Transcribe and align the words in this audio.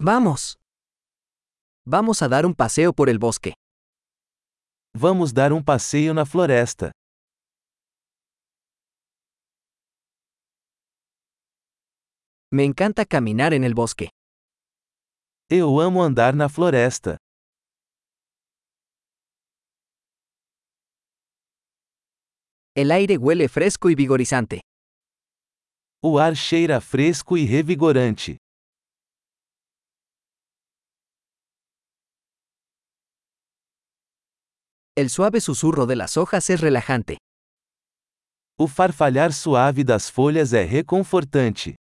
Vamos. 0.00 0.56
Vamos 1.84 2.22
a 2.22 2.28
dar 2.28 2.46
un 2.46 2.54
paseo 2.54 2.92
por 2.92 3.08
el 3.08 3.18
bosque. 3.18 3.54
Vamos 4.94 5.32
dar 5.34 5.52
um 5.52 5.60
passeio 5.60 6.14
na 6.14 6.24
floresta. 6.24 6.92
Me 12.52 12.64
encanta 12.64 13.04
caminar 13.04 13.52
en 13.52 13.64
el 13.64 13.74
bosque. 13.74 14.10
Eu 15.50 15.80
amo 15.80 16.04
andar 16.04 16.32
na 16.36 16.48
floresta. 16.48 17.16
El 22.76 22.92
aire 22.92 23.16
huele 23.18 23.48
fresco 23.48 23.90
y 23.90 23.96
vigorizante. 23.96 24.60
O 26.00 26.20
ar 26.20 26.36
cheira 26.36 26.80
fresco 26.80 27.36
e 27.36 27.44
revigorante. 27.44 28.36
El 35.00 35.10
suave 35.10 35.40
susurro 35.40 35.86
de 35.86 35.94
las 35.94 36.16
hojas 36.16 36.50
es 36.50 36.60
relajante. 36.60 37.18
O 38.58 38.66
farfalhar 38.66 39.32
suave 39.32 39.84
das 39.84 40.10
folhas 40.10 40.52
é 40.52 40.64
reconfortante. 40.64 41.76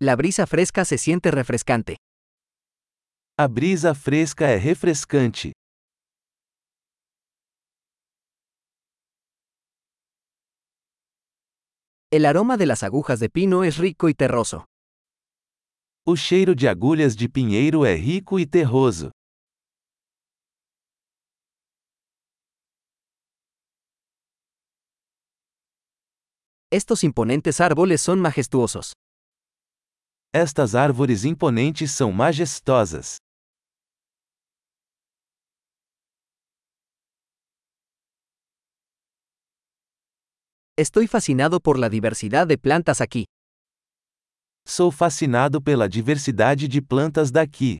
La 0.00 0.16
brisa 0.16 0.46
fresca 0.46 0.86
se 0.86 0.96
siente 0.96 1.30
refrescante. 1.30 1.96
A 3.36 3.46
brisa 3.46 3.94
fresca 3.94 4.46
é 4.46 4.56
refrescante. 4.56 5.52
El 12.16 12.26
aroma 12.26 12.56
de 12.56 12.64
las 12.64 12.84
agujas 12.84 13.18
de 13.18 13.28
pino 13.28 13.64
es 13.64 13.76
rico 13.76 14.08
y 14.08 14.14
terroso. 14.14 14.66
O 16.06 16.14
cheiro 16.14 16.54
de 16.54 16.68
agulhas 16.68 17.16
de 17.16 17.28
pinheiro 17.28 17.84
é 17.84 17.96
rico 17.96 18.38
e 18.38 18.46
terroso. 18.46 19.10
Estos 26.70 27.02
imponentes 27.02 27.60
árboles 27.60 28.00
son 28.00 28.20
majestuosos. 28.20 28.92
Estas 30.32 30.76
árvores 30.76 31.24
imponentes 31.24 31.90
são 31.90 32.12
majestosas. 32.12 33.18
Estoy 40.76 41.06
fascinado 41.06 41.60
por 41.60 41.78
la 41.78 41.88
diversidad 41.88 42.48
de 42.48 42.58
plantas 42.58 43.00
aquí. 43.00 43.26
Sou 44.66 44.90
fascinado 44.90 45.60
pela 45.60 45.88
diversidade 45.88 46.66
de 46.66 46.82
plantas 46.82 47.30
daqui. 47.30 47.78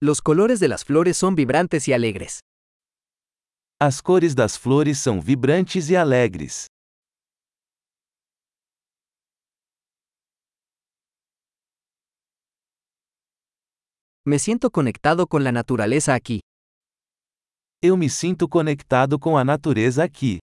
Los 0.00 0.20
colores 0.20 0.58
de 0.58 0.66
las 0.66 0.84
flores 0.84 1.16
son 1.16 1.36
vibrantes 1.36 1.86
y 1.86 1.92
alegres. 1.92 2.40
As 3.80 4.00
cores 4.00 4.34
das 4.34 4.56
flores 4.56 4.98
são 4.98 5.20
vibrantes 5.20 5.88
e 5.88 5.94
alegres. 5.94 6.66
Me 14.28 14.38
siento 14.38 14.70
conectado 14.70 15.26
con 15.26 15.42
la 15.42 15.52
naturaleza 15.52 16.14
aquí. 16.14 16.40
Eu 17.82 17.96
me 17.96 18.10
sinto 18.10 18.46
conectado 18.46 19.18
com 19.18 19.38
a 19.38 19.42
natureza 19.42 20.04
aqui. 20.04 20.38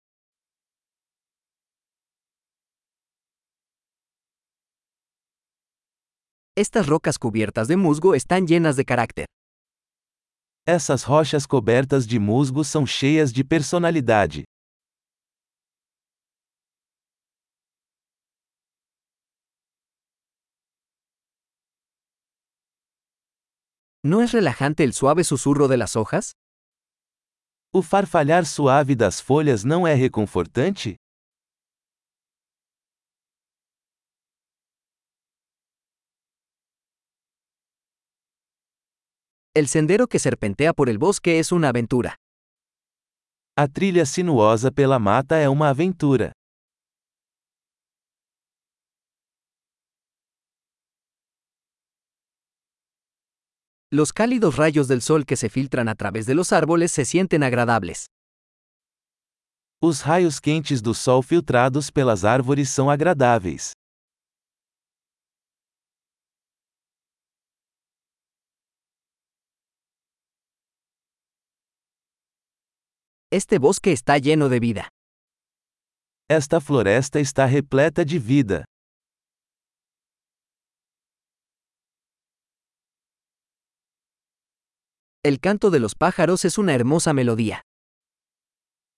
Estas 6.56 6.88
rocas 6.88 7.20
cubiertas 7.20 7.68
de 7.68 7.76
musgo 7.76 8.16
están 8.16 8.48
llenas 8.48 8.76
de 8.76 8.84
carácter. 8.86 9.28
Essas 10.66 11.04
rochas 11.04 11.46
cobertas 11.46 12.08
de 12.08 12.18
musgo 12.18 12.64
são 12.64 12.88
cheias 12.88 13.32
de 13.32 13.44
personalidade. 13.44 14.46
¿No 24.06 24.22
es 24.22 24.34
relajante 24.34 24.84
el 24.84 24.94
suave 24.94 25.24
susurro 25.24 25.68
de 25.68 25.78
las 25.78 25.96
hojas? 25.96 26.34
O 27.74 27.82
farfalhar 27.82 28.46
suave 28.46 28.96
das 28.96 29.20
folhas 29.20 29.64
não 29.66 29.88
é 29.88 29.96
reconfortante? 29.96 30.98
El 39.56 39.68
sendero 39.68 40.06
que 40.06 40.20
serpentea 40.20 40.74
por 40.74 40.88
el 40.88 41.00
bosque 41.00 41.40
es 41.40 41.52
una 41.52 41.70
aventura. 41.70 42.14
A 43.58 43.68
trilha 43.68 44.06
sinuosa 44.06 44.72
pela 44.72 45.00
mata 45.00 45.38
é 45.38 45.50
uma 45.50 45.70
aventura. 45.70 46.35
Los 53.96 54.12
cálidos 54.12 54.58
rayos 54.58 54.90
del 54.90 55.02
sol 55.02 55.26
que 55.26 55.38
se 55.38 55.48
filtran 55.48 55.88
a 55.88 55.96
través 55.96 56.26
de 56.26 56.36
los 56.36 56.52
árboles 56.52 56.92
se 56.92 57.06
sienten 57.06 57.44
agradables. 57.44 58.08
Os 59.82 60.02
raios 60.02 60.42
quentes 60.42 60.82
do 60.82 60.94
sol 60.94 61.24
filtrados 61.24 61.90
pelas 61.92 62.26
árvores 62.26 62.68
são 62.70 62.90
agradáveis. 62.90 63.72
Este 73.32 73.58
bosque 73.60 73.94
está 73.94 74.18
lleno 74.18 74.50
de 74.50 74.60
vida. 74.60 74.90
Esta 76.30 76.60
floresta 76.60 77.22
está 77.22 77.46
repleta 77.46 78.04
de 78.04 78.20
vida. 78.20 78.66
El 85.26 85.40
canto 85.40 85.72
de 85.72 85.80
los 85.80 85.96
pájaros 85.96 86.46
es 86.46 86.60
una 86.60 86.76
hermosa 86.76 87.12
melodía. 87.12 87.64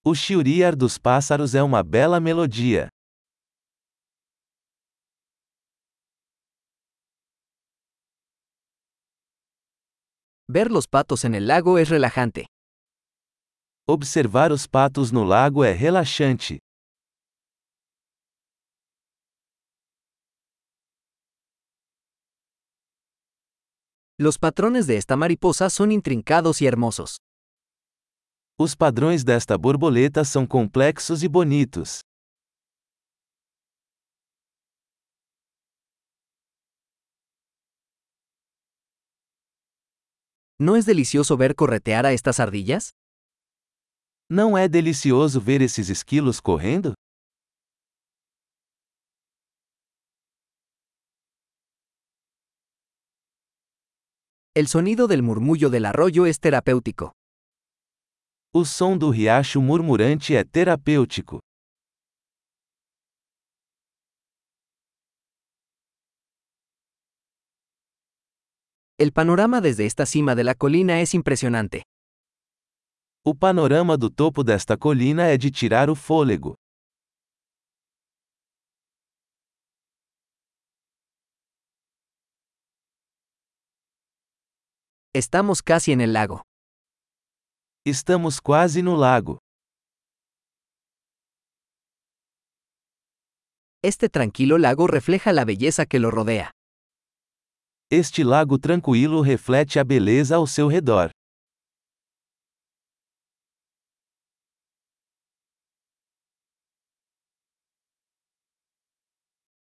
O 0.04 0.14
chiriar 0.14 0.76
dos 0.76 1.00
pássaros 1.00 1.56
é 1.56 1.64
uma 1.64 1.82
bela 1.84 2.20
melodia. 2.20 2.90
Ver 10.50 10.70
los 10.70 10.90
patos 10.90 11.24
en 11.24 11.34
el 11.34 11.48
lago 11.48 11.78
es 11.78 11.88
relajante. 11.88 12.48
Observar 13.88 14.52
os 14.52 14.68
patos 14.68 15.14
no 15.14 15.24
lago 15.24 15.64
é 15.64 15.72
relaxante. 15.72 16.60
Los 24.20 24.40
patrones 24.40 24.88
de 24.88 24.98
esta 24.98 25.16
mariposa 25.16 25.70
son 25.70 25.92
intrincados 25.92 26.60
y 26.64 26.66
hermosos. 26.66 27.18
Os 28.58 28.76
padrões 28.76 29.24
desta 29.24 29.56
borboleta 29.60 30.26
são 30.26 30.48
complexos 30.48 31.22
e 31.22 31.28
bonitos. 31.28 32.00
¿No 40.60 40.76
es 40.76 40.88
delicioso 40.88 41.38
ver 41.38 41.54
corretear 41.54 42.08
a 42.08 42.12
estas 42.12 42.40
ardillas? 42.40 42.90
Não 44.28 44.58
é 44.58 44.68
delicioso 44.68 45.40
ver 45.40 45.62
esses 45.62 45.90
esquilos 45.90 46.40
correndo? 46.40 46.94
El 54.60 54.66
sonido 54.66 55.06
del 55.06 55.22
murmullo 55.22 55.70
del 55.70 55.86
arroyo 55.86 56.26
es 56.26 56.40
terapéutico. 56.40 57.14
O 58.52 58.66
som 58.66 58.98
do 58.98 59.12
riacho 59.12 59.62
murmurante 59.62 60.36
é 60.36 60.44
terapêutico. 60.44 61.40
El 68.98 69.12
panorama 69.12 69.62
desde 69.62 69.86
esta 69.86 70.08
cima 70.08 70.34
de 70.34 70.44
la 70.44 70.56
colina 70.56 71.02
es 71.02 71.14
impresionante. 71.14 71.84
O 73.24 73.36
panorama 73.36 73.96
do 73.96 74.10
topo 74.10 74.44
desta 74.44 74.76
colina 74.76 75.28
é 75.28 75.38
de 75.38 75.52
tirar 75.52 75.88
o 75.88 75.94
fôlego. 75.96 76.56
Estamos 85.18 85.64
casi 85.64 85.94
en 85.94 86.02
el 86.02 86.14
lago. 86.14 86.44
Estamos 87.84 88.40
quase 88.40 88.84
no 88.84 88.96
lago. 88.96 89.40
Este 93.84 94.10
tranquilo 94.10 94.60
lago 94.60 94.86
refleja 94.86 95.34
la 95.34 95.44
belleza 95.44 95.88
que 95.88 95.98
lo 95.98 96.12
rodea. 96.12 96.52
Este 97.90 98.24
lago 98.24 98.60
tranquilo 98.60 99.24
reflete 99.24 99.80
a 99.80 99.84
beleza 99.84 100.36
ao 100.36 100.46
seu 100.46 100.70
redor. 100.70 101.10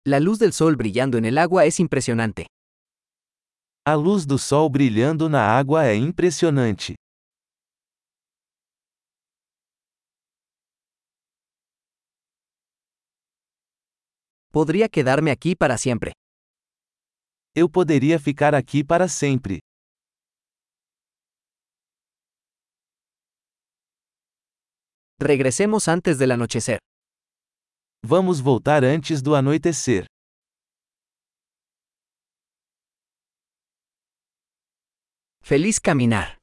La 0.06 0.22
luz 0.22 0.40
del 0.40 0.54
sol 0.54 0.78
brillando 0.78 1.18
en 1.18 1.26
el 1.26 1.38
agua 1.38 1.66
es 1.66 1.82
impresionante. 1.82 2.48
A 3.84 3.96
luz 3.96 4.28
do 4.28 4.38
sol 4.38 4.70
brilhando 4.70 5.28
na 5.28 5.42
água 5.42 5.88
é 5.88 5.96
impressionante. 5.96 6.94
Podría 14.52 14.88
quedarme 14.88 15.32
aquí 15.32 15.56
para 15.56 15.80
siempre. 15.80 16.12
Eu 17.56 17.68
poderia 17.68 18.20
ficar 18.20 18.54
aqui 18.54 18.84
para 18.84 19.08
sempre. 19.08 19.58
Regresemos 25.20 25.88
antes 25.88 26.20
del 26.20 26.34
anochecer. 26.34 26.78
Vamos 28.06 28.40
voltar 28.40 28.84
antes 28.84 29.24
do 29.24 29.34
anoitecer. 29.34 30.06
Feliz 35.44 35.80
caminar. 35.80 36.38